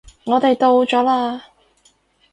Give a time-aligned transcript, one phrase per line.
[0.23, 1.39] 我哋到咗喇